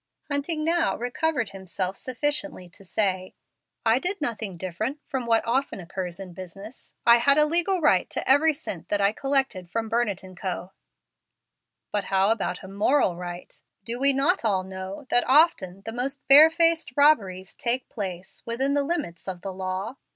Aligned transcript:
Hunting 0.31 0.63
now 0.63 0.95
recovered 0.97 1.51
himself 1.51 1.95
sufficiently 1.95 2.67
to 2.69 2.83
say, 2.83 3.35
"I 3.85 3.99
did 3.99 4.19
nothing 4.19 4.57
different 4.57 4.99
from 5.05 5.27
what 5.27 5.45
often 5.45 5.79
occurs 5.79 6.19
in 6.19 6.33
business. 6.33 6.95
I 7.05 7.17
had 7.17 7.37
a 7.37 7.45
legal 7.45 7.79
right 7.81 8.09
to 8.09 8.27
every 8.27 8.51
cent 8.51 8.89
that 8.89 8.99
I 8.99 9.11
collected 9.13 9.69
from 9.69 9.89
Burnett 9.89 10.23
& 10.37 10.37
Co." 10.41 10.71
"But 11.91 12.05
how 12.05 12.31
about 12.31 12.67
moral 12.67 13.15
right? 13.15 13.61
Do 13.85 13.99
we 13.99 14.11
not 14.11 14.43
all 14.43 14.63
know 14.63 15.05
that 15.11 15.23
often 15.27 15.83
the 15.85 15.93
most 15.93 16.27
barefaced 16.27 16.93
robberies 16.97 17.53
take 17.53 17.87
place 17.87 18.41
within 18.43 18.73
the 18.73 18.81
limits 18.83 19.27
of 19.27 19.41
the 19.43 19.53
law? 19.53 19.97